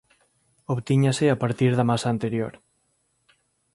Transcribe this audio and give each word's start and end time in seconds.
Obtíñase 0.73 1.25
a 1.29 1.37
partir 1.43 1.71
da 1.75 1.87
masa 1.91 2.07
anterior. 2.13 2.53